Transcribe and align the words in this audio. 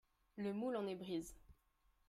Le 0.35 0.51
moule 0.51 0.77
en 0.77 0.87
est 0.87 0.95
brise 0.95 1.35